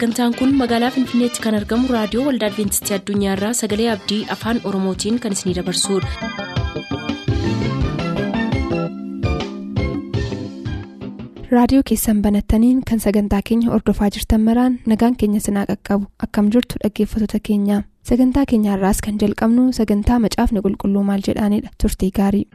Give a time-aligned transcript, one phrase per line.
[0.00, 5.36] sagantaan kun magaalaa finfinneetti kan argamu raadiyoo waldaa adventistii addunyaarraa sagalee abdii afaan oromootiin kan
[5.38, 6.08] isinidabarsudha.
[11.50, 16.80] raadiyoo keessan banattaniin kan sagantaa keenya ordofaa jirtan maraan nagaan keenya sinaa qaqqabu akkam jirtu
[16.84, 22.46] dhaggeeffattoota keenya sagantaa keenyaarraas kan jalqabnu sagantaa macaafni qulqulluu maal jedhaanidha turtii gaarii.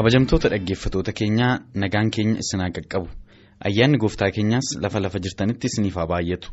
[0.00, 3.08] Kabajamtoota dhaggeeffatoota keenyaa nagaan keenya isinaa qaqqabu.
[3.68, 6.48] Ayyaanni gooftaa keenyaas lafa lafa jirtanitti isiniif haa baay'atu.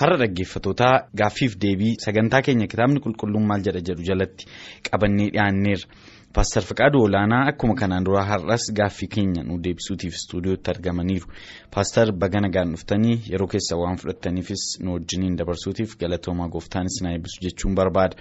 [0.00, 4.44] Har'a dhaggeeffatootaa gaaffiif deebii sagantaa keenya kitaabni qulqulluun maal jedha jedhu jalatti
[4.88, 5.86] qabannee dhiyaanneerra
[6.34, 11.26] paastar fiqaaduu olaanaa akkuma kanaan dura har'as gaaffii keenya nu deebisuutiif istuudiyootti argamaniiru.
[11.74, 17.38] Paastar baga nagaan dhuftanii yeroo keessa waan fudhattaniifis nu wajjiniin dabarsuutiif galatoomaa gooftaan isinaa eebbisu
[17.46, 18.16] jechuun barbaada.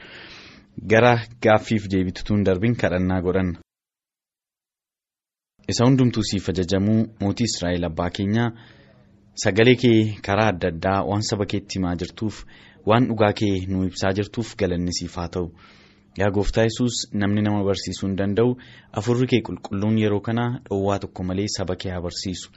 [0.92, 3.60] Gara gaaffiif deebituun darbiin kadhannaa godhanna.
[5.74, 8.50] Isa hundumtuu siif ajajamuu mootii israa'el abbaa keenyaa
[9.44, 12.36] sagalee kee karaa adda addaa waan saba keetti himaa jirtuuf
[12.90, 15.48] waan dhugaa kee nu ibsaa jirtuuf galanni siif haa ta'u.
[16.20, 18.50] Yaa gooftaa yesus namni nama barsiisuu hin danda'u
[19.02, 22.50] afurri kee qulqulluun yeroo kana dhoowwaa tokko malee saba kee haa barsiisu.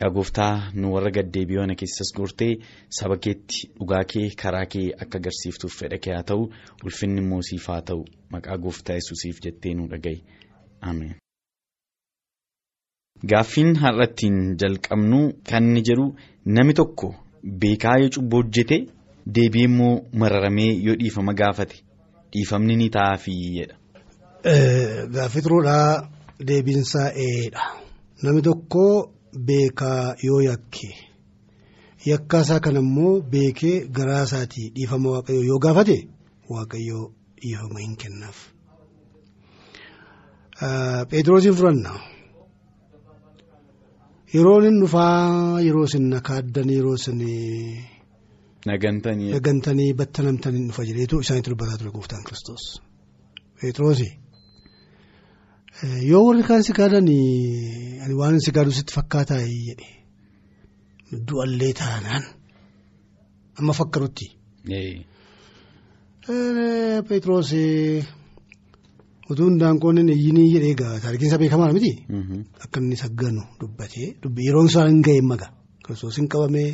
[0.00, 2.52] Yaa gooftaa nu warra gaddeebi'oona keessas gortee
[2.98, 6.42] saba keetti dhugaa kee karaa kee akka agarsiiftuuf fedha kee haa ta'u
[6.84, 8.04] ulfinni immoo siif haa ta'u.
[8.32, 10.18] Maqaa gooftaa yesusiif jettee nu dhaga'i.
[10.80, 11.14] Ameen.
[13.30, 15.18] Gaaffiin har'attiin jalqabnu
[15.50, 16.06] kan inni jedhu
[16.56, 17.08] namni tokko
[17.64, 18.76] beekaa yoo cubboo hojjete
[19.36, 21.76] deebi'ee immoo mararamee yoo dhiifama gaafate
[22.32, 23.76] dhiifamni ni ta'aafi jedha.
[25.14, 26.08] Gaaffii turuudhaa
[26.48, 27.62] deebiinsaa eedha.
[28.22, 28.84] Namni tokko
[29.48, 30.90] beekaa yoo yakke
[32.10, 35.96] yakkaasaa kana immoo beekee garaa isaatii dhiifama waaqayyoo yoo gaafate
[36.54, 37.04] waaqayyoo
[37.42, 38.38] dhiifama hin kennaaf.
[41.10, 41.92] Pheexroosiin fudhanna.
[44.34, 47.20] Yeroo inni dhufaa yeroo isin nakaaddan yeroo isin.
[48.70, 49.30] Nagantanii.
[49.34, 52.64] Nagantanii battanamtanii dhufa jedheetu isaanitti dubbataa ture gooftaan kiristoos.
[53.60, 54.08] Pheexroosi.
[56.10, 59.88] Yoo warri kaan si gaadanii ani waan si gaaduu sitti fakkaataa jedhe
[61.28, 62.24] du'allee taanaan
[63.58, 64.26] amma fakkarutti.
[69.22, 69.30] Pheexroosi.
[69.30, 71.92] utuu hindaanqoon iyyinii jedhee egaa taarikiinsa beekamaa miti.
[72.64, 74.08] Akka inni sagganu dubbatee
[74.46, 75.48] yeroon isaa hin ga'e maga
[75.84, 76.70] kiristoos hin qabamee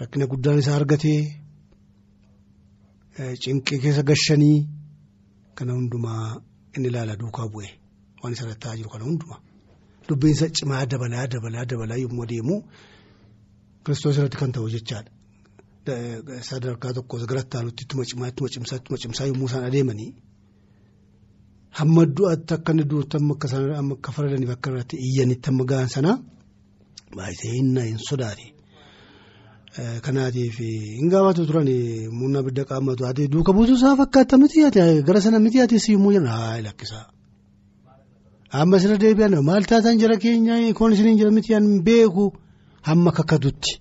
[0.00, 1.20] rakkina guddaan isaa argatee
[3.42, 4.58] cinqii keessa gashanii
[5.54, 6.24] kana hundumaa
[6.76, 7.68] inni ilaala duukaa bu'e
[8.22, 9.40] waan isa irratti jiru kana hundumaa
[10.08, 12.56] dubbiinsa cimaa dabalaa dabalaa dabalaa yommuu adeemu
[13.84, 15.10] kiristoos irratti kan ta'u jechaadha.
[16.48, 20.10] Sadarkaa tokkos gara itti cimaa ittuma cimsaa ittuma cimsaa yommuu isaan adeemanii.
[21.78, 26.12] Hamma du'aatti akka inni du'utti amma akka faradaniif akka irratti iyyanitti amma ga'an sana
[27.16, 28.46] baay'isee hinna hin sodaate.
[30.04, 31.68] Kanaatiif hin gaafatu turan
[32.10, 34.66] humna abidda qaamatu ati duuka buutuu isaa fakkaata miti
[35.06, 37.06] gara sana miti ati siimuu jira haa lakkisaa.
[38.52, 42.32] Amma sirra deebi'an maal taataan jara keenya koon isin jira miti hin beeku
[42.82, 43.72] hamma kakkatutti.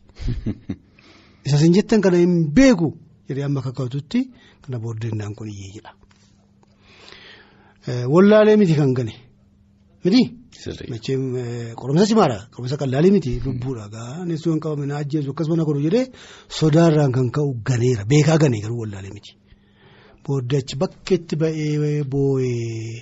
[1.45, 2.93] Isa isin jettan kana hin beeku
[3.27, 4.19] jedhee amma kakkatutti
[4.61, 5.98] kana booddeen kun iyyee jedha.
[8.13, 9.13] Wallaalee miti kan gane
[10.05, 10.21] miti.
[11.79, 16.05] Qoromsa cimaadha qoromsa qallaalee miti lubbuudha gaanessuu hin qabame na ajjeesu akkasuma na godhu jedhee
[16.59, 19.31] sodaarraan kan ka'u ganeera beekaa ganee garuu wallaalee miti.
[20.25, 22.99] Booddee achi bakkeetti ba'ee boo'ee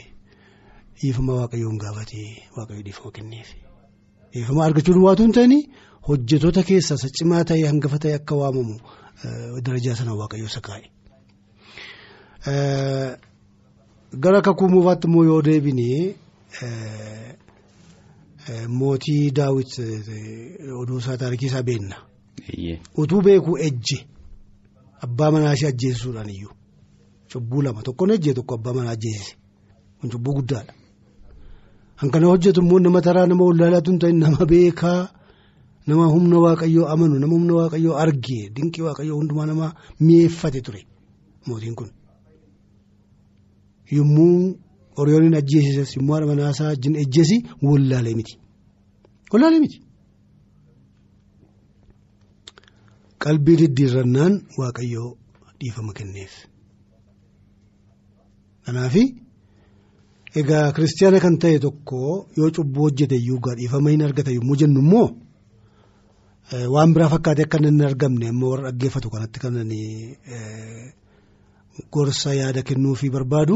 [1.02, 3.50] dhiifama waaqayyoon gaafatee waaqayyo dhiifama kenneef.
[4.34, 5.54] Dhiifama argachuun waatu hin ta'in
[6.10, 8.76] hojjetoota keessaa isa cimaa ta'ee hangafa ta'e akka waamamu
[9.66, 10.86] darajaa sana waaqayyo isa kaa'e.
[14.14, 16.16] Gara kakuu muufaatti immoo yoo deebinee
[18.68, 19.72] mootii daawwit
[20.82, 21.96] oduu isaa taarikii isaa beenna.
[22.98, 24.08] Utuu beekuu ejje.
[25.02, 26.52] Abbaa manaa ishee ajjeesisuudhaan iyyuu
[27.32, 27.82] cubbuu lama.
[27.84, 29.36] Tokkoon ejjee tokko abbaa manaa ajjeesise
[30.02, 30.74] kun cubbuu guddaadha.
[31.96, 35.10] Hankana hojjetu immoo nama taraa nama wallaalaatu hin ta'in nama beekaa
[35.88, 40.86] nama humna waaqayyoo amanu nama humna waaqayyoo argee dinqii waaqayyoo hundumaa nama mi'eeffate ture.
[41.48, 41.90] Mootiin kun.
[43.92, 44.58] Yommuu
[45.02, 48.34] Oriyooniin ajjeesises yommuu haadha manaasaa wajjin ejjeesi wallaalee miti.
[49.34, 49.78] Wallaalee miti.
[53.24, 55.10] Qalbii diddiirrannaan waaqayyoo
[55.60, 56.34] dhiifama kenneef.
[58.66, 58.96] Kanaaf
[60.40, 62.00] egaa kiristaana kan ta'e tokko
[62.38, 65.08] yoo cubbuu hojjete iyyuu dhiifama hin argata yommuu jennu immoo
[66.76, 69.56] waan biraa fakkaatee akka inni argamne ammoo warra dhaggeeffatu kanatti kan
[71.94, 73.56] gorsa yaada kennuufii barbaadu.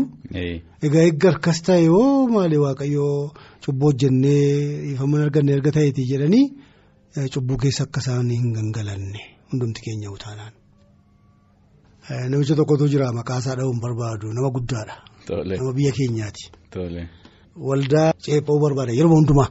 [0.86, 3.32] Egaa eegga harkas ta'e yoo maali waaqayyoo
[3.66, 4.46] cubbuu hojjennee
[4.86, 6.46] dhiifama arganne erga ta'eeti jedhanii
[7.34, 9.22] cubbuu keessa akka isaan hin gangalanne
[9.52, 10.54] hundumti keenya utaanaan.
[12.30, 14.96] Namicha tokkotu jira maqaasaa dha'uun barbaadu nama guddaadha.
[15.58, 16.44] Nama biyya keenyaati.
[17.70, 19.50] Waldaa ceephoo barbaada yeroo hundumaa.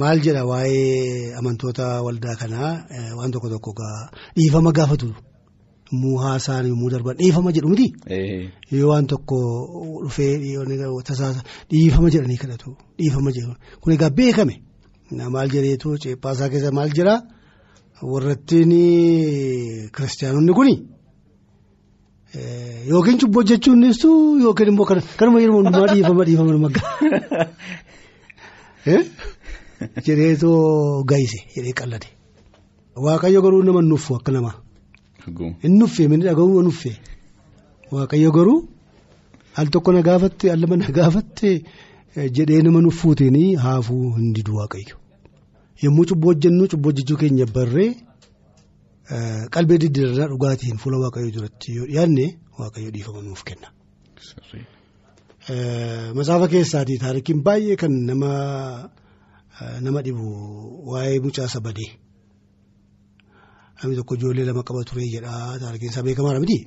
[0.00, 2.72] Maal jedha waa'ee amantoota waldaa kanaa
[3.18, 3.72] waan tokko tokko
[4.36, 5.08] dhiifama gaafatu.
[5.92, 7.86] Yommuu haasaan yommuu darban dhiifama jedhu miti.
[8.70, 9.36] Yoo waan tokko
[10.04, 10.36] dhufee
[11.70, 13.54] dhiifama jedhanii kadhatu dhiifama jedhu.
[13.80, 14.54] Kun egaa beekame?
[15.34, 15.96] Maal jedheetu?
[16.02, 17.14] Ceephaasaa keessa maal jira?
[18.02, 18.72] Warrattiin
[19.94, 20.74] kiristaanonni kuni?
[22.90, 24.08] Yookiin cubboo jechuun ibsu
[24.44, 24.84] yookiin immoo
[25.18, 27.46] kanuma yeroo hundumaa dhiifama dhiifama nama gaha
[30.06, 32.08] jedheetoo gaayise jedhee qallate.
[32.96, 34.54] Waaqayyo garuu nama nuffu akka namaa.
[35.64, 36.96] Inni nuffee minni dhaga'uu nuffee
[37.92, 38.58] waaqayyo garuu
[39.60, 41.48] al tokko na gaafatte al lama na gaafatte
[42.36, 44.96] jedhee nama nuffuutiin haafuu hin didu waaqayyo.
[45.82, 47.90] Yommuu cubboo hojjennu cubboo hojjechuu keenya barree
[49.54, 52.26] qalbii diddiirraa dhugaatiin fuula waaqayyo duratti yoo dhiyaanne
[52.58, 53.68] waaqayyo dhiifama nuuf kenna.
[56.18, 58.30] Masaafa keessaatii taarikiin baay'ee kan nama
[59.86, 60.26] nama dhibu
[60.92, 61.90] waa'ee mucaa sabadee.
[63.82, 65.32] Namni tokko ijoollee lama qaba ture jedha
[65.62, 66.58] taarikiin isaa beekamaadha miti.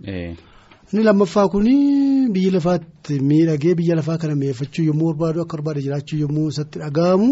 [0.92, 1.66] Inni lammaffaa kun
[2.34, 7.30] biyya lafaatti miidhagee biyya lafaa kana mi'eeffachuu yommuu barbaadu akka barbaade jiraachuu yommuu isatti dhaga'amu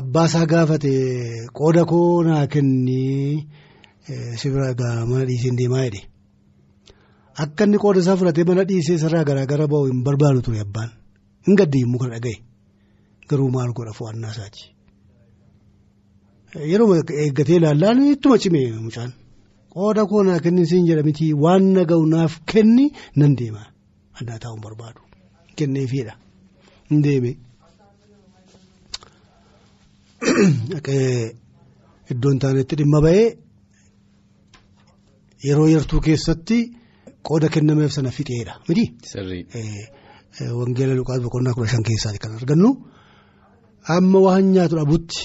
[0.00, 0.92] abbaasaa gaafate
[1.58, 3.46] qooda koo naa kenni
[4.40, 4.74] sibira
[5.10, 6.02] mana dhiisee deemaa jedhe.
[7.44, 10.90] Akka inni qooda isaa fudhatee mana dhiisee sarara garaagara ba'u hin barbaadu ture abbaan
[11.46, 12.36] hin gaddi yommuu kana dhaga'e
[13.30, 14.62] garuu maal godha fo'annaa isaati.
[16.54, 19.12] Yeroo eeggatee ilaallaan ittuma cimee mucaan
[19.74, 22.86] qooda koo naa kenni siin jedha miti waan na ga'u naaf kenni
[23.20, 23.62] nan deema
[24.20, 25.00] addaa taa'uun barbaadu
[25.58, 26.14] kenneefiidha
[26.90, 27.32] hin deeme.
[32.12, 33.26] Iddoon taanetti dhimma ba'ee
[35.46, 36.58] yeroo yartuu keessatti
[37.28, 38.84] qooda kennameef sana fixeedha miti.
[40.60, 42.70] Wangeela Luqaas boqonnaa kudha shan keessaati kan argannu
[43.96, 45.18] amma waan nyaatu dhabutti.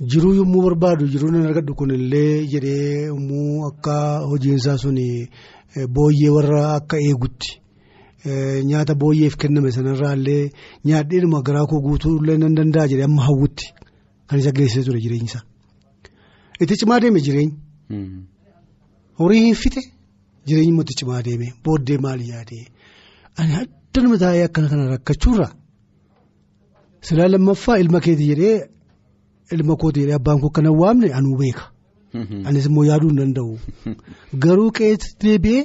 [0.00, 3.94] Jiruu yommuu barbaadu jiruu nan argadhu kunillee jedhee yommuu akka
[4.30, 4.96] hojiinsaa sun
[5.94, 7.60] booyyee warra akka eegutti
[8.70, 10.50] nyaata booyyeef kenname sanarraallee
[10.84, 13.66] nyaadhiinuma garaa koo guutuullee nan danda'a jedhee amma hawwutti
[14.26, 15.42] kan isa geessisee ture jireenyisaa.
[16.60, 17.54] Itti cimaa deeme jireenyi.
[19.20, 19.82] Horii hin fixe
[20.46, 22.64] jireenyi immoo itti cimaa deeme booddee maal yaadee
[23.38, 25.48] ani addanuma taa'ee akkana kana rakkachuurra
[27.00, 28.56] silaa lammaffaa ilma keetii jedhee.
[29.52, 31.70] Ilma kooti jedhee abbaan koo akkana waamne anuu beeka.
[32.48, 33.58] Anis immoo yaaduu hin danda'u.
[34.44, 35.64] Garuu qe'eetti deebi'ee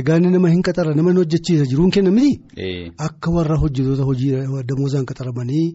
[0.00, 2.40] egaa inni nama hin qaxarra nama hojjechiisa jiruun kenna miti.
[3.06, 4.32] Akka warra hojjetoota hojii
[4.68, 5.66] damoozaan qaxaramanii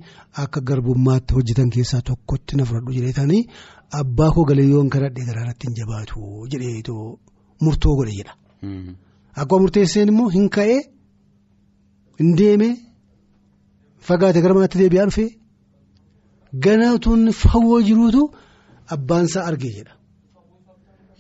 [0.44, 3.44] akka garbummaatti hojjetan keessaa tokkotti na fudhadhu jedhee taanii
[4.02, 6.98] abbaa koo galee yoon kadhadhee garaarratti hin jabaatu jedhee
[7.62, 8.34] murtoo godhe jedha.
[9.42, 10.80] Akkuma murteesseen immoo hin ka'ee
[12.22, 12.74] hin deemee
[14.10, 15.30] fagaate gara manaatti deebi'aa dhufee.
[16.54, 18.22] Ganatuun fawwoo jiruutu
[18.96, 19.94] abbaansaa arge jedha.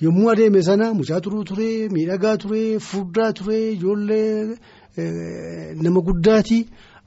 [0.01, 4.57] Yommuu adeeme sana mucaa turuu ture miidhagaa ture furdaa ture ijoollee
[5.83, 6.59] nama guddaati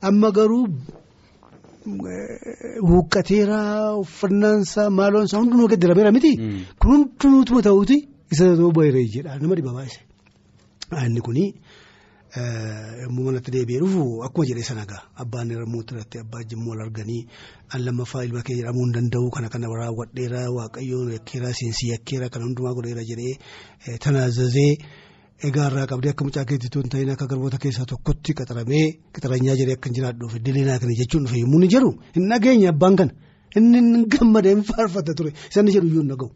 [0.09, 0.65] amma garuu
[2.89, 3.59] huuqqateera
[4.03, 6.33] uffannaansaa maaloonsaa hundinuu gaddirameera miti.
[6.81, 7.97] Kun hundinuutuma ta'uuti
[8.33, 10.01] isa ta'uu baay'ee jedha nama dhiba baay'ise.
[11.07, 11.45] Inni kuni.
[12.37, 17.27] Yommuu manatti deebi'ee dhufu akkuma jedhee sana gaa abbaan irratti irratti abbaa jimmoo wal arganii
[17.75, 22.43] an lammaffaa ilma kee jedhamuu hin danda'u kana kana raawwadheera waaqayyoon yakkeera seensi yakkeera kan
[22.47, 24.71] hundumaa godheera jedhee tanaazazee
[25.49, 28.85] egaa irraa qabdee akka mucaa keetti tun ta'in akka garboota keessaa tokkotti qaxaramee
[29.15, 32.97] qaxaranyaa jedhee akka hin jiraadhuuf dilinaa kana jechuun dhufe yommuu ni jedhu hin dhageenya abbaan
[33.03, 33.13] kana.
[33.59, 36.29] Inni gammadee hin faarfata ture sanni jedhu iyyuu dhaga'u.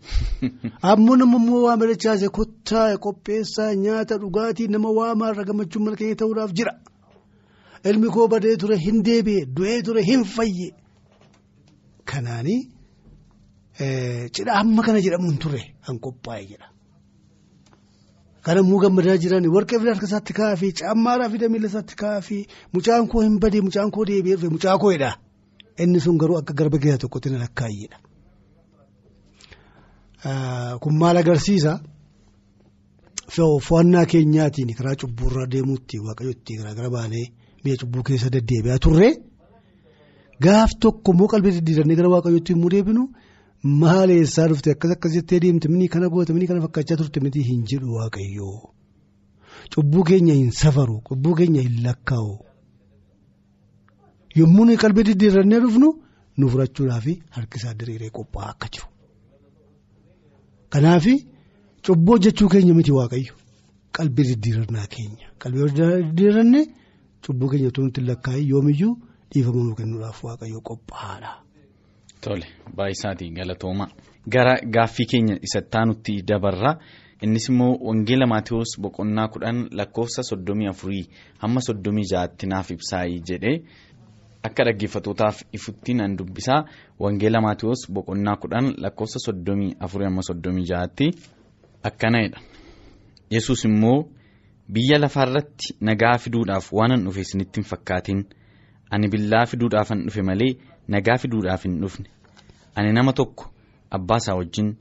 [0.93, 6.17] Ammoo nama immoo waa miidhachaase kottaa qopheessaa nyaata dhugaatii nama waamaa irra gammachuun mana keenya
[6.23, 6.73] ta'uudhaaf jira.
[7.91, 10.69] Ilmi koo badee ture hin deebi'e du'ee ture hin fayye.
[12.11, 12.61] Kanaanii
[14.35, 16.67] cidha amma kana jedhamu hin turre kan qophaa'e jedha.
[18.45, 22.21] Kan ammoo gammadaa jiran warqee fi harka isaatti kaa'aa fi caammaa fi miila isaatti kaa'aa
[22.31, 22.37] fi
[22.75, 25.11] mucaan koo hin badee mucaan koo deebi'ee mucaa koo'edha.
[25.83, 27.99] Inni sun garuu akka garba keessaa tokkotti na lakkaa'eedha.
[30.81, 31.73] Kun maal agarsiisa?
[33.67, 37.27] Fo'annaa keenyaatiin karaa cubburraa deemuutti waaqayyootti garaagara baanee
[37.65, 39.09] mi'a cubbuu keessa deddeebi'aa turre.
[40.45, 43.03] Gaaf tokko immoo qalbii diddiirannee gara waaqayyootti yommuu deebinu.
[43.81, 44.71] Maal eessaa dhufte?
[44.77, 48.71] Akkas akkas jettee deemte minii kana goote minii kana fakkaachaa turte miti hin jedhu waaqayyoo
[49.75, 52.33] cubbuu keenya hin safaru cubbuu keenya hin lakkaa'u
[54.39, 55.89] yommuu nuyi qalbii diddiirannee dhufnu
[56.39, 58.87] nu furachuudhaaf harkisaa diriiree qophaa'aa akka jiru.
[60.73, 61.07] Kanaaf
[61.87, 63.35] cubbuu hojjechuu keenya miti waaqayyo.
[63.97, 65.27] Qalbii diddiirannaa keenya.
[65.39, 66.61] Qalbii diddiiranne
[67.27, 68.95] cubbuu keenya utuu nuti lakkaa'e yoomiyyuu
[69.31, 71.31] dhiifama nuu kennuudhaaf waaqayyo qophaa'aadha.
[72.21, 73.87] Tole baay'isaatii galatooma.
[74.33, 76.79] Gara gaaffii keenya isattaa nutti dabarra.
[77.23, 81.09] Innis immoo wangeela maatiyoos boqonnaa kudhan lakkoofsa soddomii afurii
[81.43, 83.57] hamma soddomii ja'aatti naaf ibsaayii jedhee
[84.47, 86.65] akka dhaggeeffatootaaf ifutti nan dubbisaa.
[87.01, 91.07] Wangeela maatiyoos boqonnaa kudhan lakkoofsa soddomii afurii hamma soddomii ja'aatti
[91.89, 92.39] akkana'edha
[93.31, 93.99] yesus immoo
[94.73, 98.25] biyya lafaarratti nagaa fiduudhaaf waanan dhufe isinitti hin fakkaatin.
[98.91, 100.53] Ani billaa fiduudhaafan dhufe malee
[100.89, 102.07] nagaa fiduudhaaf hin dhufne.
[102.77, 103.45] Ani nama tokko
[103.91, 104.77] abbaa isaa wajjin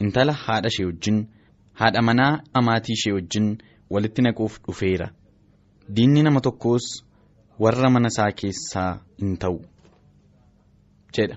[0.00, 1.26] intala haadha ishee wajjin
[1.72, 3.58] haadha manaa amaatii ishee wajjin
[3.90, 5.10] walitti naquuf dhufeera.
[5.94, 7.04] Diinni nama tokkoos
[7.64, 8.90] warra mana isaa keessaa
[9.22, 9.58] hin ta'u
[11.18, 11.36] jedha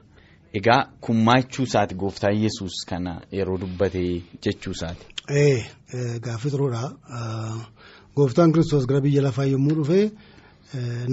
[0.59, 4.01] egaa kun maachuu isaati gooftaa yesus kana yeroo dubbate
[4.43, 5.05] jechuu isaati.
[6.25, 6.83] Gaaffii turuudha
[8.15, 10.11] gooftaan kiristoos gara biyya lafaa yommuu dhufe.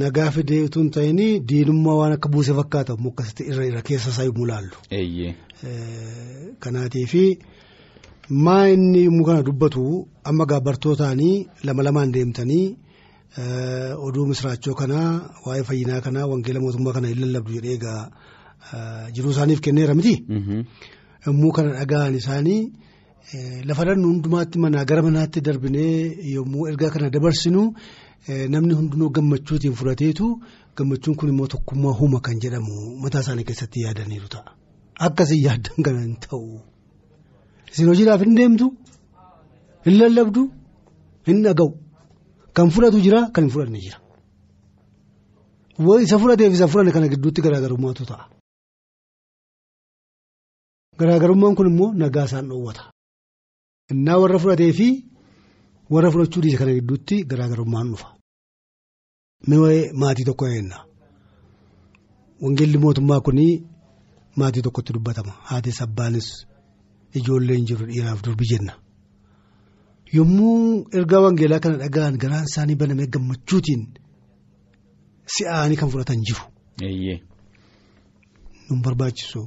[0.03, 4.25] Nagaa fidee utuu hin ta'in diinummaa waan akka buuse fakkaata mukkasitti irra irra keessa isaa
[4.31, 4.77] yommuu laallu.
[6.61, 7.15] Kanaatiif
[8.49, 9.85] maa inni yommuu kana dubbatu
[10.25, 12.77] amma gaabbartootaanii lama lamaan deemtanii
[13.39, 15.11] oduu misraachoo kanaa
[15.47, 18.01] waa'ee fayyinaa kanaa wangeela mootummaa kana hin lallabdu jedhee egaa
[19.15, 20.15] jiruu isaaniif kenneera miti.
[21.27, 22.61] Yommuu kana dhaga'an isaanii
[23.69, 27.63] lafa dhannu hundumaatti manaa gara manaatti darbinee yommuu ergaa kana dabarsinu.
[28.55, 30.27] Namni hundinuu gammachuutiin fudhateetu
[30.77, 34.51] gammachuun kun immoo tokkummaa huma kan jedhamu mataa isaanii keessatti yaadaniiru ta'a.
[35.07, 36.61] Akkasii yaaddan kana hin ta'u.
[37.73, 38.67] Isin hojiidhaaf hin deemtu,
[39.87, 40.43] hin lallabdu,
[41.29, 41.71] hin dhaga'u.
[42.57, 43.99] Kan fudhatu jira, kan hin fudhanne jira.
[46.05, 48.25] Isa fudhateef isa fudhanne kana gidduutti garaagarummaatu ta'a.
[50.99, 52.83] Garaagarummaan kun immoo nagaa isaan dhoowwata.
[53.93, 54.89] Innaa warra fudhatee fi
[55.93, 58.09] warra fudhachuu dhiise kana gidduutti garaagarummaan dhufa.
[59.49, 60.79] Mee maatii tokko eenna.
[62.43, 63.55] Wangeelli mootummaa kunii
[64.39, 65.33] maatii tokkotti dubbatama.
[65.49, 66.29] Haatis abbaanis
[67.19, 68.73] ijoolleen jiru dhiiraaf durbi jenna.
[70.15, 73.83] Yommuu ergaa wangeelaa kana dhaga'an garaan isaanii banamee gammachuutiin
[75.37, 76.43] si'aanii kan fudhatan jiru.
[78.69, 79.41] Nun barbaachisu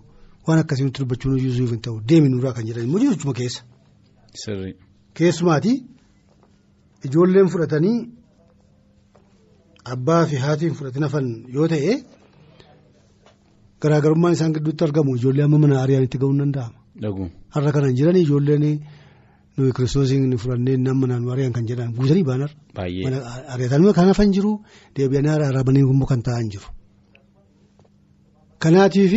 [0.47, 3.61] waan akkasii nutti dubbachuun iyyuu hin ta'u deemi nurraa kan jedhan immoo jechuudha keessa.
[5.17, 5.73] Keessumaati.
[7.07, 7.97] Ijoolleen fudhatanii
[9.93, 11.93] abbaa fi haatiin fudhatin hafan yoo ta'e
[13.81, 16.77] garaagarummaan isaan gidduutti argamu ijoollee amma mana ari'anitti ga'uu ni danda'ama.
[17.55, 18.65] Har'a kanan jiranii ijoolleen
[19.59, 22.51] nuyi kiristoosiin fudhannee nama naannoo ari'an kan jedhan guutanii baanar.
[22.75, 23.21] Baay'ee.
[23.55, 24.51] Ari'atanii kan hafan jiru
[24.97, 26.67] deebi'anii araarabanii immoo kan taa'an jiru.
[28.63, 29.13] Kanaatiif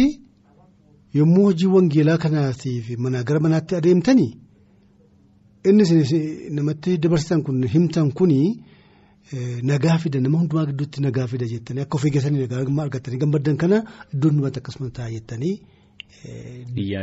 [1.21, 4.31] yommuu hojii wangeelaa kanaatiif manaa gara manaatti adeemtanii.
[5.69, 5.85] Inni
[6.59, 8.39] namatti dabarsitan kun himtan kuni
[9.71, 13.79] nagaa fida nama hundumaa gidduutti nagaa fida jettanii akka ofii keessanii nagaa argattanii gammaddan kana
[14.15, 15.55] iddoon dhumatti akkasumas ta'a jettanii.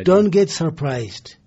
[0.10, 1.39] Don't get surprised.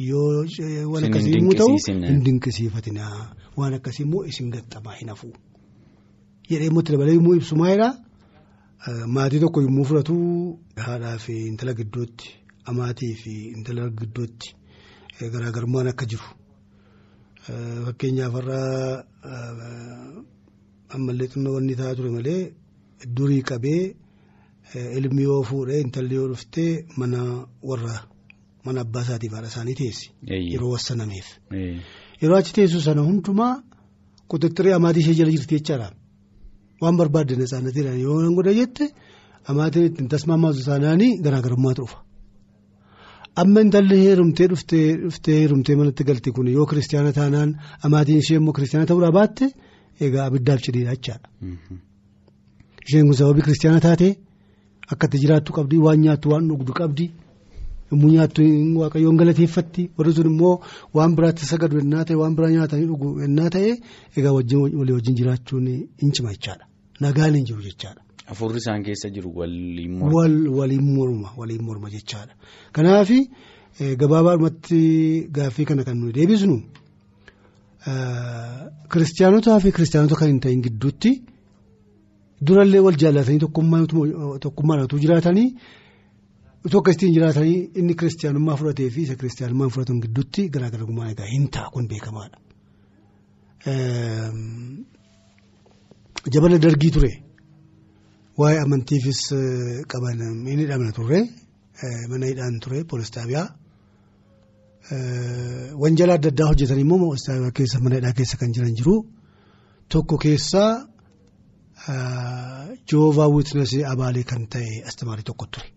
[0.00, 0.44] Yoo
[0.92, 1.76] waan akkasii yommuu ta'u
[2.08, 3.16] hin dinqisiifatinaa
[3.56, 5.28] waan akkasii immoo isin gaxxamaa hin hafu.
[6.50, 10.14] Jedhee immoo dabalee yommuu ibsu maalidhaa maatii tokko yommuu fudhatu
[10.86, 12.30] haadhaa fi intala gidduutti
[12.72, 14.54] amaatii fi intala gidduutti
[15.34, 16.28] garaagarummaan akka jiru.
[17.86, 18.60] Fakkeenyaaf har'a
[20.96, 22.40] ammallee xinnoo wanni taa'aa ture malee
[23.16, 23.82] durii qabee
[24.98, 27.20] ilmi yoo fuudhee intalli yoo dhuftee mana
[27.70, 27.94] warra
[28.64, 30.06] mana abbaa isaatiif haadha isaanii teessi.
[30.52, 31.26] Yeroo wassanameef.
[32.22, 33.54] Yeroo achi teessu sana hundumaa
[34.30, 35.88] qutixxiree amaatii ishee jala jirti jechaadha.
[36.82, 38.84] Waan barbaadde nasaanatiidhaan yoo nan godha jette
[39.50, 41.98] amaatiin ittiin tasmaamaatu taanaanii garaagarummaatu dhufa.
[43.42, 47.50] Amma intalli heerumtee dhuftee heerumtee manatti galti kun yoo kiristaana taanaan
[47.86, 49.46] amaatiin ishee immoo kiristaana ta'uudhaa baatte
[50.06, 51.28] egaa abiddaaf cidhiidha jechaadha.
[52.86, 54.08] Isheen kun sababii kiristaana taate
[54.92, 57.04] akka itti jiraattu qabdi waan nyaattu waan dhugdu qabdi
[57.92, 58.42] yommuu nyaattu
[58.82, 60.54] waaqayyoon galateeffatti warri sun immoo
[60.98, 63.70] waan biraatti sagadu ennaa ta'e waan biraa nyaatanii dhugu ennaa ta'e
[64.18, 65.66] egaa walii wajjin jiraachuun
[66.02, 66.64] hin cima jechaadha
[67.06, 68.00] nagaan hin jiru jechaadha.
[68.32, 69.92] Afurri isaan keessa jiru waliin
[70.98, 71.28] morma.
[71.40, 72.32] Waliin morma jechaadha.
[72.76, 73.10] Kanaaf
[74.00, 74.78] gabaabaadhumatti
[75.36, 76.56] gaaffii kana kan nuyi deebisnu
[78.92, 81.10] kiristaanotaa fi kiristaanota kan hin ta'in gidduutti
[82.46, 85.48] durallee wal jaallatanii tokkummaan utuu jiraatanii
[86.66, 91.70] utuu akkasitiin jiraatanii inni kiristaanummaa fudhatee fi isa kiristaanummaa fudhatan gidduutti garaagarummaan egaa hin ta'a
[91.74, 92.38] kun beekamaadha.
[96.34, 97.10] Jabana dargii ture
[98.40, 99.20] waa'ee amantiifis
[99.94, 100.20] qaban
[100.52, 101.20] inni dhabna turre
[102.10, 103.46] mana hidhaan ture poolistaabiyaa.
[105.82, 108.94] Wanjala adda addaa hojjetan immoo poolistaabiyaa keessa mana hidhaa keessa kan jiran jiru
[109.94, 110.70] tokko keessaa
[112.92, 115.68] joovaa wiitnesii abaalee kan ta'e astimaarii tokko ture.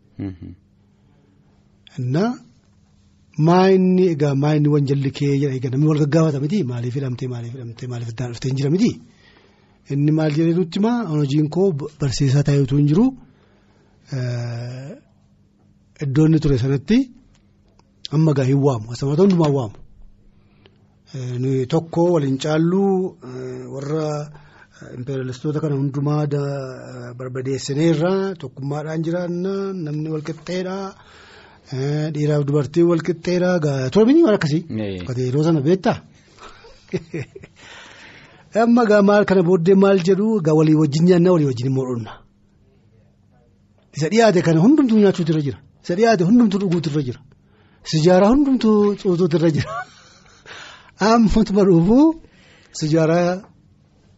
[1.99, 2.31] Innaa
[3.47, 7.53] maa inni egaa maa inni wanjalli kee jedha namni wal gaggaafata miti maaliif hidhamtee maaliif
[7.55, 8.91] hidhamtee maaliif iddaan dhuftee hin jira miti
[9.93, 11.67] inni maal jedhee nutti maa hojiin koo
[12.01, 13.05] barsiisaa taa'ee utuu hin jiru
[16.05, 16.97] iddoo inni ture sanatti
[18.15, 19.77] amma gaa hin waamu asxamaata hundumaa waamu.
[21.73, 22.93] Tokko waliin caalluu
[23.73, 24.07] warra
[24.97, 26.23] impeeralistoota kana hundumaa
[27.19, 29.53] barbadeessineerra tokkummaadhaan jiraanna
[29.85, 30.77] namni walqixxeedha.
[31.71, 34.65] Dhiiraaf dubartiin wal qixxeedha gaa turmini waan akkasii.
[34.69, 35.97] Yeroo sana beektaa.
[38.63, 42.11] Amma gaa maal kana booddee maal jedhu gaa walii wajjin nyaannaa walii wajjin immoo dhunna.
[43.97, 45.59] Isa dhiyaate kana hundumtuu nyaachuutu irra jira.
[45.83, 47.19] Isa dhiyaate hundumtuu dhuguutu irra jira.
[47.91, 49.69] Sijaaraa hundumtuu xuuxuutu irra jira.
[51.09, 52.05] Ammatuma dhuufuu
[52.79, 53.29] sijaaraa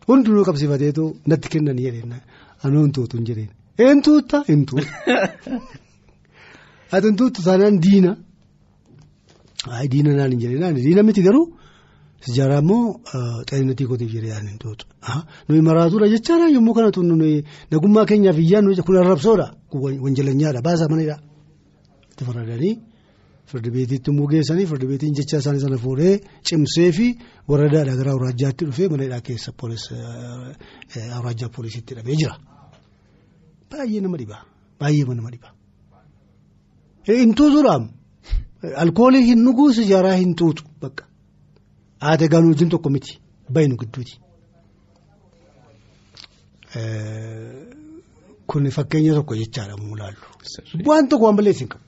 [0.07, 2.13] hundinuu qabsiifateetu natti kennan jedheen
[2.63, 3.51] anoo hin tuutu hin jedheen.
[3.79, 4.37] Een tuutta
[7.17, 8.17] tuutu taanaan diina.
[9.91, 11.45] Diina naan hin jedhee naan diina miti garuu
[12.25, 12.99] sijaaraa immoo
[13.49, 14.85] xayninatii kootiif jedhee naan hin tuutu.
[15.49, 19.47] Nuyi maraatuudha jechaadha yommuu kanatu nuyi nagummaa keenyaaf iyyaan kun arrabsoodha
[20.03, 21.17] wanjalanyaadha baasaa manidha.
[22.11, 22.73] Itti faradanii
[23.51, 26.15] firdi beetiitti immoo geessanii firdi beetiin jecha isaanii sana fuudhee
[26.47, 27.07] cimsee fi
[27.49, 29.51] waradaadha gara awuraajjaatti dhufee manadhaa keessa
[31.17, 32.35] awuraajjaa poolisiitti hidhamee jira.
[33.71, 34.37] Baay'ee nama dhiba
[34.79, 35.49] baay'ee nama dhiba.
[37.07, 37.89] Hin tuutuudhaan
[38.83, 41.05] alkoolii hin dhuguu sijaaraa hin tuutu bakka
[42.05, 43.19] haati gaanuu wajjin tokko miti
[43.57, 44.19] baynu gidduuti.
[48.47, 50.25] Kun fakkeenya tokko jechaadha muu laallu.
[50.89, 51.83] Waan tokko waan balleessi hin qabu.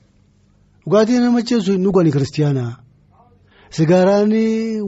[0.84, 2.72] Dhugaatii nama macheessu hin dhugani kiristiyaanaa.
[3.78, 4.32] Sigaaraan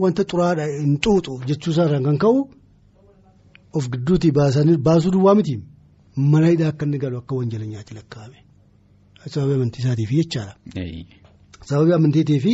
[0.05, 2.39] wanta xuraadha hin xuuxu jechuusaarraan kan ka'u
[3.73, 5.55] of gidduutii baasuu duwwaa miti
[6.33, 8.37] mana hidhaa akka inni galu akka wanjalanyaatti lakkaa'ame.
[9.31, 10.53] Sababii amantii isaatiif jechaadha.
[11.69, 12.45] Sababii amantiitiif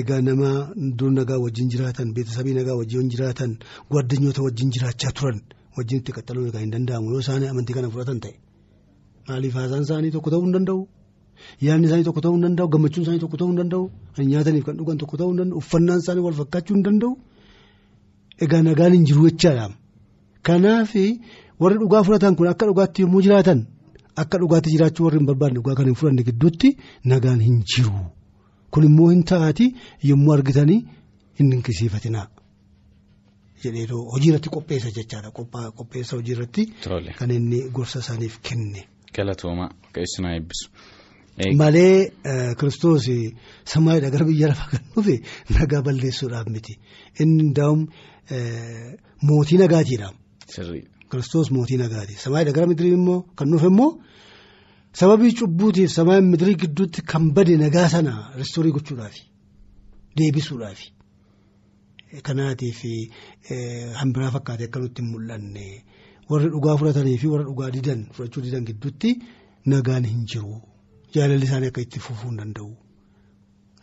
[0.00, 0.50] egaa nama
[0.98, 3.56] dur nagaa wajjin jiraatan beeksisabii nagaa wajjin jiraatan
[3.90, 5.38] gwaddinyoota wajjin jiraachaa turan
[5.76, 8.34] wajjin itti qaxxaluun egaa hin danda'amu yoo isaan amantii kana fudhatan ta'e.
[9.28, 10.80] Maaliif haasaan isaanii tokko ta'uu hin danda'u?
[11.66, 12.68] Yaadni isaanii tokko ta'uu hin danda'u?
[12.74, 13.84] Gammachuun isaanii tokko ta'uu hin danda'u?
[14.32, 15.58] Nyaataniif kan dhugan tokko ta'uu hin danda'u?
[15.62, 17.10] Uffannaan isaanii wal fakkaachuu hin danda'u?
[18.44, 19.66] Egaa nagaan hin jiru jechaadha.
[20.46, 20.92] Kanaaf
[21.60, 23.60] warri dhugaa fudhatan kun akka dhugaatti yommuu jiraatan
[24.22, 26.68] akka dhugaatti jiraachuu warri hin barbaadne dhugaa kan hin fudhanne gidduutti
[27.12, 28.00] nagaan hin jiru.
[28.70, 29.66] Kun immoo hin ta'aati
[30.10, 30.80] yommuu argitanii
[31.40, 32.26] hin dinqisiifatinaa.
[33.64, 35.30] Jedheetoo hojii irratti qopheessa jechaadha.
[35.78, 36.64] Qopheessa hojii irratti
[37.18, 38.82] kan inni gorsa isaaniif kenne.
[39.16, 40.66] Galatoomaa keessumaa eebbisu.
[41.60, 42.12] Malee
[42.60, 43.06] kiristoos
[43.72, 45.16] samaayidha gara biyya lafaa kan dhufe
[45.58, 46.74] nagaa balleessuudhaaf miti.
[47.20, 47.82] Inni daa'um
[49.30, 50.08] mootii nagaatiidha.
[51.10, 52.14] Kiristoos mootii nagaati.
[52.24, 53.90] Samaayidha gara midirii immoo kan dhufe immoo
[54.92, 59.22] sababii cubbuutiif samaa midirii gidduutti kan bade nagaa sana ristoorii gochuudhaafi
[60.16, 60.92] deebisuudhaafi.
[62.22, 62.80] Kanaatiif
[64.00, 65.66] hambiraa fakkaatee akka nutti mul'anne
[66.30, 69.10] warri dhugaa fudhatanii fi warra dhugaa didan fudhachuu didan gidduutti
[69.66, 70.60] nagaan hin jiru.
[71.14, 72.70] Jaalalli isaanii akka itti fufuu hin danda'u.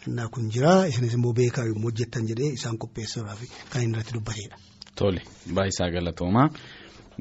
[0.08, 4.58] Innaa kun jira isinis immoo beekaa yommuu hojjettan jedhee isaan qopheessuudhaaf kan inni irratti dubbateedha.
[4.96, 5.22] Tole
[5.54, 6.50] baay'isaa galatoomaa.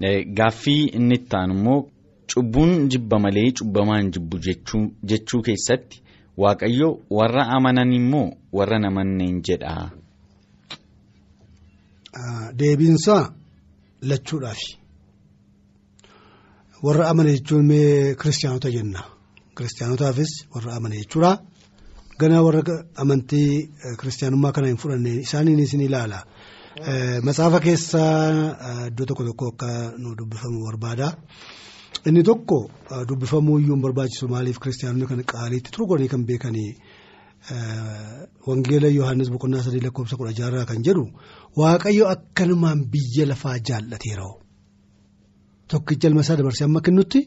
[0.01, 1.81] Gaaffii inni itti immoo
[2.35, 4.37] cubbuun jibba malee cubbamaan jibbu
[5.09, 5.97] jechuu keessatti
[6.43, 9.91] waaqayyo warra amanan immoo warra namanneen jedha.
[12.59, 13.33] Deebiinsaa
[14.03, 14.71] lachuudhaafi.
[16.83, 19.01] Warra amane jechuun mee kiristaanota jenna.
[19.57, 21.39] Kiristaanotaafis warra amane jechuudha.
[22.19, 22.63] Ganaa warra
[22.97, 23.69] amantii
[24.01, 26.25] kiristaanummaa kana hin fudhanne isaaniinis ni ilaala.
[26.77, 31.17] Matsaafa keessaa iddoo tokko tokko akka nu dubbifamu barbaada.
[32.07, 32.71] Inni tokko
[33.09, 36.71] dubbifamuu iyyuu hin barbaachisu maaliif kiristaanonni kan qaaliitti turganii kan beekanii
[38.47, 41.05] wangeela Yohaannis boqonnaa sadii lakkoofsa kudha jaarraa kan jedhu
[41.57, 44.27] waaqayyo akkanumaan biyya lafaa jaallateera.
[45.69, 47.21] Tokkicha ilma isaa dabarsee amma kennutti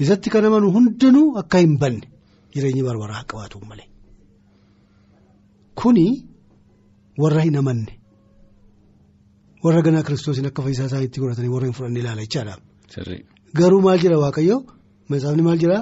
[0.00, 2.06] isatti kan amanu hundinuu akka hin banne
[2.54, 3.88] jireenyi barbaraa qabaatu malee.
[5.74, 6.06] Kuni
[7.18, 7.99] warra hin amanne.
[9.64, 12.54] Warra ganaa kiristoosiin akka fayyisaa isaaniitti godhatanii warra hin fudhanne ilaala jechaadha.
[13.58, 14.56] Garuu maal jira waaqayyo
[15.10, 15.78] macaafni maal jira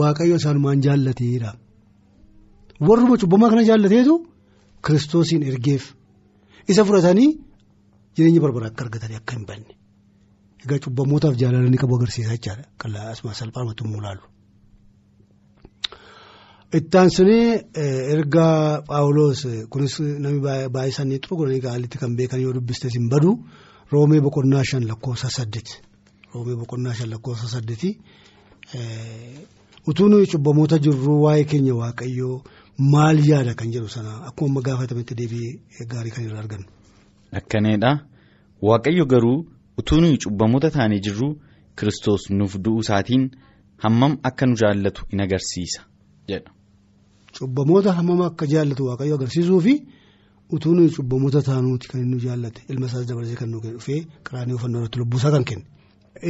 [0.00, 1.50] waaqayyo isaanumaan jaallateedha.
[2.88, 4.14] Warruma cubbamaa kana jaallateetu
[4.86, 5.84] kiristoosiin ergeef
[6.70, 7.28] isa fudhatanii
[8.16, 9.72] jireenya barbara akka argatanii akka hin banne.
[10.64, 12.64] Egaa cubbamootaaf jaalala ni qabu agarsiisaa jechaadha.
[12.82, 14.22] Qal'aa asuma salphaamatti immoo ilaalu.
[16.72, 17.64] Ittaansinee
[18.12, 20.40] ergaa Paawuloos kunis namni
[20.74, 23.30] baay'isanii xuru godhanii gaalitti kan beekan yoo dubbistes hin badu
[23.92, 25.78] roomee boqonnaa shan lakkoofsa saddeeti.
[26.34, 27.90] Roomee boqonnaa shan lakkoofsa saddeeti.
[29.88, 32.42] Utuu nuyi cubbamoota jirru waa'ee keenya waaqayyoo
[32.78, 35.48] maal yaada kan jedhu sana akkuma amma gaafatametti deebii
[35.94, 36.66] gaarii kan irraa argannu.
[37.32, 37.90] Akkaneedha.
[38.62, 39.46] Waaqayyo garuu
[39.78, 41.30] utuu nuyi cubbamoota taanee jirru
[41.78, 43.30] Kiristoos nuuf du'uu isaatiin
[43.84, 45.80] hammam akka nu jaallatu in agarsiisa
[46.28, 46.50] jedha.
[47.38, 49.74] Cubbamoota hammam akka jaallatu waaqayyo agarsiisuu fi
[50.54, 54.80] utuu nuyi cubbamoota taanuuti kan inni jaallate ilma isaas dabarsee kan nu dhufee qaraanii ufannoo
[54.80, 55.64] irratti lubbuusaa kan kenne.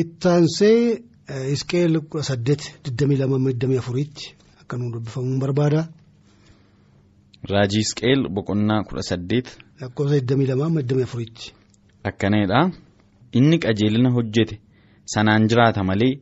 [0.02, 1.02] Ittaansee
[1.54, 5.88] Isqeel kudha saddeet digdamii lama digdamii afuriitti akka nu dubbifamuun barbaada.
[7.50, 9.46] Raajii Isqeel boqonnaa kudha saddeet.
[9.80, 11.52] Lakkoofsa digdamii lama digdamii afuriitti.
[12.04, 12.70] Akkanadha.
[13.38, 14.60] Inni qajeelina hojjete
[15.14, 16.12] sanaan jiraata malee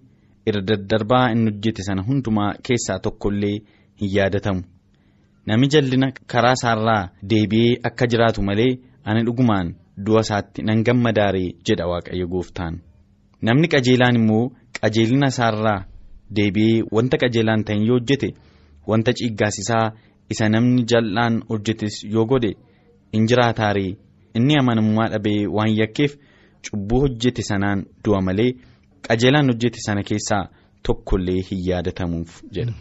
[0.47, 3.57] irra daddarbaa inni hojjete sana hundumaa keessaa tokkollee
[4.01, 4.63] hin yaadatamu.
[5.47, 8.73] Nami jallina karaa isaarraa deebi'ee akka jiraatu malee
[9.05, 9.69] ani dhugumaan
[10.07, 12.75] du'a isaatti nan gammadaaree jedha Waaqayyo gooftaan.
[13.47, 14.45] Namni qajeelaan immoo
[14.81, 15.79] qajeelina isaarraa
[16.37, 18.29] deebi'ee wanta qajeelaan ta'in yoo hojjete
[18.91, 19.87] wanta ciiggaasisaa
[20.35, 22.53] isa namni jal'aan hojjetes yoo godhe
[23.17, 23.91] in jiraataaree
[24.39, 26.13] inni amanamummaa dhabee waan yakkeef
[26.69, 28.51] cubbuu hojjete sanaan du'a malee
[29.09, 30.45] qajeelaan hojjete sana keessaa
[30.87, 32.73] tokkollee hin yaadatamuuf jedha.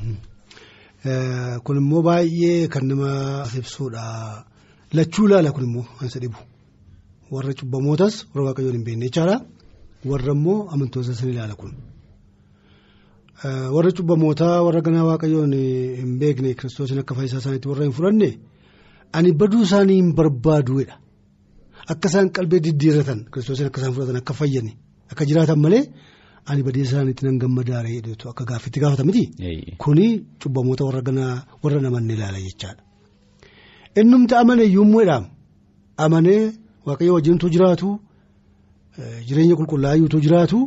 [1.64, 4.04] Kun immoo baay'ee kan nama ibsuudha.
[4.98, 6.38] Lachuu ilaala kun immoo ansa dhibu.
[7.32, 9.36] Warra cubbamootas warra waaqayyoon hin beekne jechaadha.
[10.12, 11.72] Warra immoo amantoota san ilaala kun.
[13.76, 15.54] Warra cubbamootaa warra ganaa waaqayyoon
[16.00, 18.30] hin beekne kiristoosiin akka fayyisaa isaaniitti warra hin fudhanne
[19.14, 20.96] ani baduu isaanii hin barbaaduudha.
[21.92, 24.72] Akka isaan qalbii diddiirratan kiristoosiin akka isaan fudhatan akka fayyani
[25.12, 25.84] akka jiraatan malee
[26.50, 29.24] ani badii isaaniitti nan gammadaaree jedhetu akka gaaffitti gaafata miti.
[29.78, 30.08] Kuni
[30.42, 32.82] cubbamoota warra ganaa warra namanne ilaala jechaadha.
[34.00, 35.26] Innumti amane yommuudhaan
[35.98, 36.42] amanee
[36.86, 37.88] waaqayyo wajjintu jiraatu
[39.28, 40.60] jireenya qulqullaa'uutu jiraatu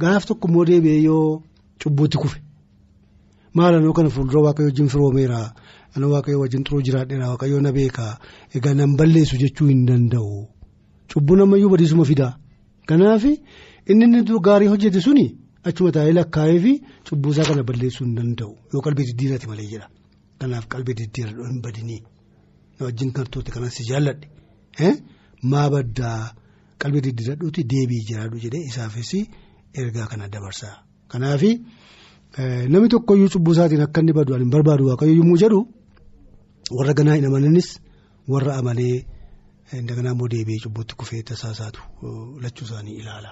[0.00, 1.42] gaaf tokko immoo deebi'ee yoo
[1.82, 2.38] cubbuutti kufe.
[3.54, 5.40] Maalanoo kana fuuldura waaqayyo wajjin firoomeera
[5.96, 8.18] ana waaqayyo wajjin xuruu jiraadheera waaqayyo na beekaa?
[8.54, 10.46] Egaa nan balleessu jechuu hin danda'u.
[11.12, 12.32] Cubbuun ammayyuu badiisuma fidaa.
[12.88, 13.24] Kanaaf
[13.92, 15.24] inni inni gaarii hojjete suni
[15.68, 16.72] achuma taa'ee lakkaa'ee fi
[17.08, 18.52] cubbuusaa kana balleessuu hin danda'u.
[18.72, 19.86] Yoo qalbii diddiirati malee jedha.
[20.40, 22.00] Kanaaf qalbii diddiirradhu hin badinii
[22.80, 24.90] wajjin kan toote kanas jaalladhe
[25.52, 26.20] maa baddaa
[26.82, 29.10] qalbii diddiirradhuuti deebii jiraadhu jedhee isaafis
[29.82, 30.68] ergaa kana dabarsa.
[31.12, 31.42] Kanaaf
[32.72, 35.60] namni tokkoyyuu cubbuu isaatiin akka inni badu hin barbaadu waaqayyo yommuu jedhu
[36.78, 37.68] warra ganaa hin amananis
[38.32, 38.96] warra amanee
[39.88, 41.80] daganaa immoo deebi'ee cubbuutti kufee tasaasaatu
[42.42, 43.30] lachuu isaanii ilaala.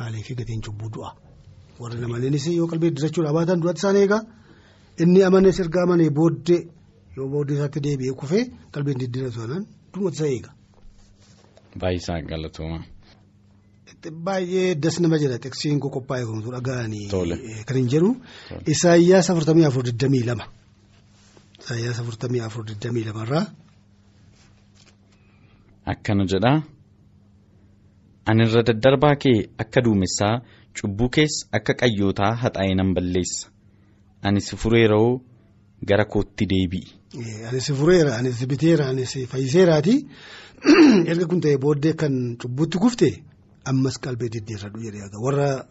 [0.00, 1.10] Maaliif gatiin cubbuu du'a
[1.80, 4.22] warra amaneenis yoo qalbii diddiirrachuudhaa baatan du'atti isaan eegaa
[5.02, 6.60] inni amanees erga amanee booddee
[7.16, 8.42] yoo booddee isaatti deebi'ee kufee
[8.74, 10.50] qalbiin diddiirratu sanaan du'atti isa eega.
[11.80, 12.78] Baay'isaa galatooma.
[14.26, 17.04] Baay'ee das nama jedha teksiin qophaa'e kunuutu dhaga'anii
[17.68, 18.10] kan hin jedhu
[18.74, 20.44] Isaayyaas afurtamii afur digdamii lama
[21.62, 23.44] Isaayyaas afurtamii afur digdamii lamarraa.
[25.92, 26.56] Akkana jedhaa.
[28.26, 30.34] Ani irra daddarbaa kee akka duumessaa
[30.80, 33.48] cubbuu kees akka qayyootaa haxaa'ee nan balleessa.
[34.22, 35.20] Ani si fureeroo
[35.88, 37.00] gara kootti deebi'i.
[37.48, 39.94] Ani si fureera, ani si biteera, ani si fayyiseeraati.
[41.10, 43.08] Erga kun ta'e booddee kan cubbuutti kufte
[43.64, 45.08] ammas qalbii diddiirradhu jedhee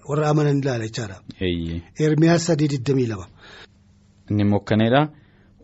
[0.10, 1.22] warra amanan ilaala jechaadha.
[2.00, 3.28] Ermiyaas sadii digdamii lama.
[4.30, 5.02] Inni mokkaneedha.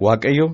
[0.05, 0.47] Waaqayyo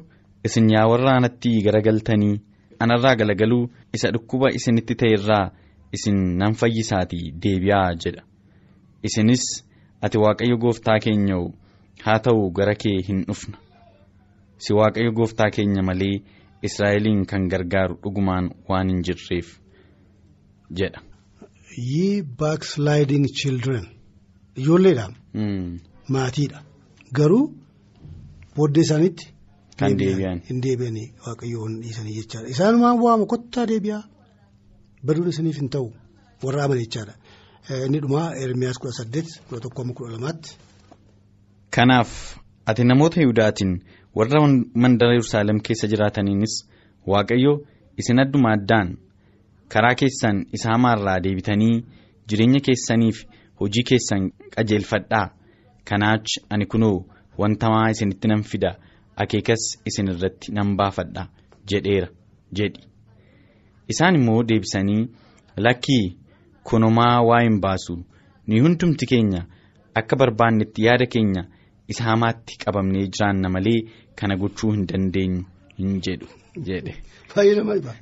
[0.45, 2.41] isin yaa warra anatti garagaltanii
[2.79, 5.51] anarraa galagaluu isa dhukkuba isinitti ta'e irraa.
[5.97, 8.23] Isin nan fayyisaatii deebi'aa jedha
[9.09, 9.43] isinis
[10.01, 11.37] ati waaqayyo gooftaa keenya
[12.05, 13.57] haa ta'u gara kee hin dhufna
[14.65, 16.15] si waaqayyo gooftaa keenya malee
[16.69, 19.47] israa'eliin kan gargaaru dhugumaan waan hin jirreef
[20.79, 21.01] jedha.
[21.91, 23.83] Yii backsliding children
[24.55, 25.05] ijoolleedha.
[26.15, 26.59] Maatiidha
[27.17, 27.45] garuu
[28.55, 29.25] booddee isaaniitti.
[29.79, 30.41] Kan deebi'an.
[30.49, 34.03] Hin deebi'anii waaqayyoon dhiisanii jechaadha isaanumaan waama kottaa deebi'aa.
[35.05, 35.87] Baduun isiniif hin ta'u
[36.43, 37.13] warra amane jechaadha.
[37.85, 40.57] Inni dhumaa ermiyaas kudha saddeet kudha tokko kudha lamaatti.
[41.75, 42.11] Kanaaf
[42.65, 43.73] ati namoota Yihudaatiin
[44.15, 44.39] warra
[44.83, 46.53] mandara Yerusaalem keessa jiraataniinis
[47.07, 47.53] Waaqayyo
[47.97, 48.97] isin adduma addaan
[49.73, 51.75] karaa keessan isa hamaarraa deebitanii
[52.29, 53.23] jireenya keessaniif
[53.59, 55.27] hojii keessan qajeelfadhaa.
[55.89, 57.05] Kanaachi ani kunoo
[57.39, 58.71] wantamaa isinitti nan fida.
[59.15, 61.27] Akeekas isin irratti nan baafadha
[61.71, 62.07] jedheera
[62.57, 62.90] jedhi
[63.93, 65.07] isaan immoo deebisanii
[65.57, 66.17] lakkii
[66.63, 67.95] kunumaa waa hin baasu.
[68.47, 69.41] Ni hundumti keenya.
[69.95, 71.43] Akka barbaannetti yaada keenya.
[71.87, 73.79] Isa hamaatti qabamnee jiraanna malee
[74.15, 75.43] kana gochuu hin dandeenyu
[75.77, 76.27] hin jedhu
[76.67, 76.93] jedhe.
[77.35, 77.93] Baay'ee nama dhiba.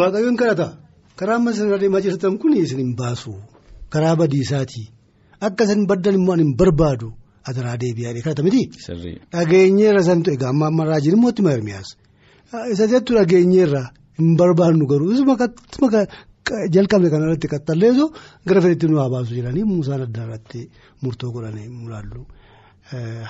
[0.00, 0.68] Waaqayyoon kadhata
[1.16, 3.34] karaa amma isin irra deemaa jirtan kun isin hin baasu.
[3.92, 4.86] Karaa badiisaatii
[5.40, 7.12] akka isin baddan immoo hin barbaadu.
[7.50, 8.62] Adaraa deebi'aa kadhata miti.
[9.32, 10.50] Dhageenyeerra santu egaa.
[10.54, 11.88] Amma amma raajiin immoo itti Ermiyaas
[12.72, 13.82] isa jettu dhageenyeerra
[14.22, 15.34] hin barbaadnu garuu isuma
[16.74, 18.04] jalqabne kanarratti qaxxalleessu
[18.46, 20.60] gara fedhetti nu haa baasu jedhanii Muusaan adda irratti
[21.02, 22.22] murtoo godhanii mul'allu.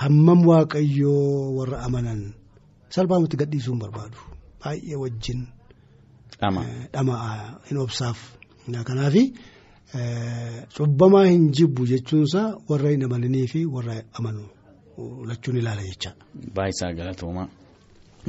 [0.03, 2.21] Hammam waaqayyoo warra amanan
[2.95, 4.17] salphaamatti gadhiisuu hin barbaadu.
[4.61, 5.41] Baay'ee wajjin
[6.93, 7.37] dhama'aa
[7.69, 8.19] hin obsaaf
[8.89, 9.15] kanaaf
[10.75, 14.43] cubbamaa hin jibbu jechuunsaa warra hin amananii fi warra amanu
[15.29, 16.15] lachuun ilaala jecha.
[16.55, 17.47] Baay'isaa galatoomaa.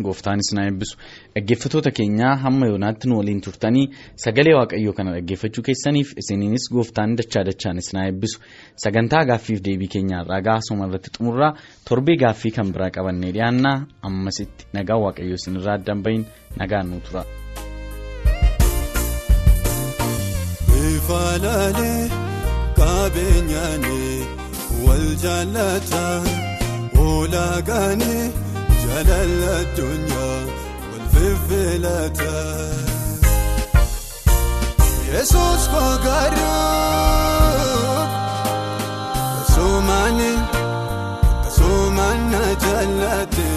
[0.02, 0.96] Gooftaanis na eebbisu
[1.34, 3.84] dhaggeeffatoota keenyaa hamma yoonaatti nu waliin turtanii
[4.24, 8.40] sagalee waaqayyoo kana dhaggeeffachuu keessaniif isiniinis gooftaan dachaa dachaanis na eebbisu
[8.84, 11.52] sagantaa gaaffiif deebii keenyaarraa gaasuma irratti xumurraa
[11.88, 13.76] torbee gaaffii kan biraa qabannee dhiyaannaa
[14.10, 16.26] ammasitti nagaa waaqayyoo isinirraa addan bahin
[16.60, 17.24] nagaan nu tura.
[22.78, 24.26] Qabeenyaanii
[24.86, 26.24] wal jaallatan
[27.06, 28.53] olaagaanii.
[39.38, 40.30] Kasumaani
[41.44, 43.48] kasumaana jaalate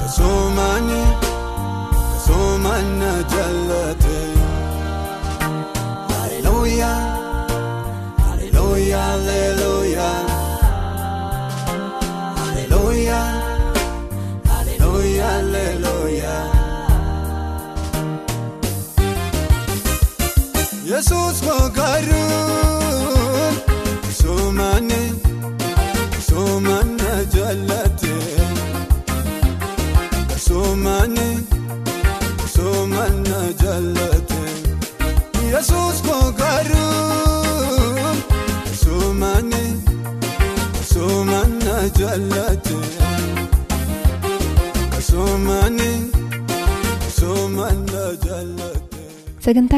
[0.00, 1.00] kasumaani
[2.12, 3.10] kasumaana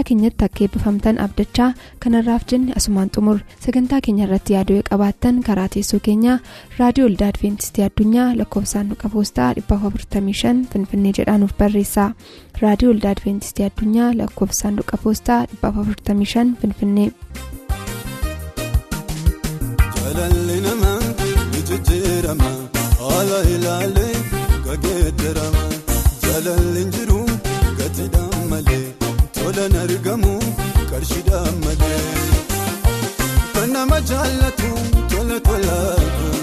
[0.08, 1.68] keenyatti akka eebbifamtan abdachaa
[2.04, 3.38] kanarraaf jenne asumaan xumur.
[3.64, 6.38] Sagantaa keenya irratti yaaduu qabaattan karaa teessoo keenyaa
[6.78, 12.10] raadiyoo olda adventistii addunyaa lakkoofsaanduqa poostaa 455 finfinnee jedhaanuf barreessa.
[12.62, 17.10] Raadiyoo olda adventistii addunyaa lakkoofsaanduqa poostaa 455 finfinnee.
[19.96, 20.98] Jaalalli namaa
[21.52, 22.50] ni jijjiirama
[29.48, 30.32] tolan argamu
[30.90, 32.00] qarshiidhaan malee
[33.54, 34.70] kan nama jaallatu
[35.12, 36.37] tola tolaatu.